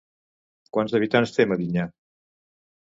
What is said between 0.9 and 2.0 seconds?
habitants té Medinyà?